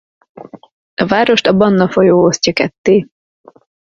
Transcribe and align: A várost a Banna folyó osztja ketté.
A 0.95 1.05
várost 1.05 1.47
a 1.47 1.57
Banna 1.57 1.89
folyó 1.91 2.25
osztja 2.25 2.53
ketté. 2.53 3.07